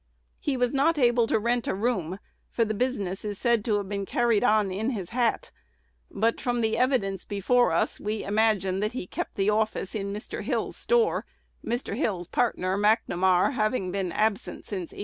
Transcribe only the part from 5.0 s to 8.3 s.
hat; but, from the evidence before us, we